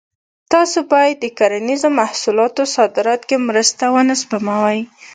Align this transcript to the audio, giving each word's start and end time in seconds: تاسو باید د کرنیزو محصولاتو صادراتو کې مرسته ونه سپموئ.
تاسو 0.53 0.79
باید 0.93 1.15
د 1.19 1.25
کرنیزو 1.37 1.89
محصولاتو 1.99 2.63
صادراتو 2.75 3.27
کې 3.29 3.37
مرسته 3.47 3.83
ونه 3.93 4.15
سپموئ. 4.21 4.79